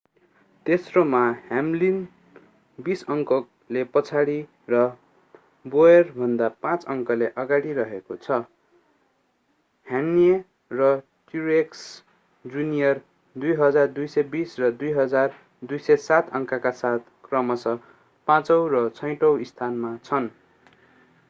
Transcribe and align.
तेस्रोमा 0.65 1.19
Hamlin 1.43 1.97
बीस 2.79 3.01
अङ्कले 3.07 3.81
पछाडी 3.93 4.37
र 4.69 4.79
बोयरभन्दा 5.65 6.47
पाँच 6.65 6.85
अङ्कले 6.85 7.27
अगाडि 7.35 7.73
रहेको 7.73 8.17
छ 8.19 8.39
कह्ने 9.87 10.31
र 10.71 10.89
ट्रुएक्स 11.33 11.83
जुनियर 12.45 13.01
2,220 13.35 14.57
र 14.59 14.71
2,207 14.79 16.33
अङ्कका 16.33 16.73
साथ 16.79 17.09
क्रमशः 17.23 17.81
पाचौं 18.27 18.61
र 18.69 18.85
छैठौं 18.95 19.33
स्थानमा 19.45 19.93
छन् 20.03 20.31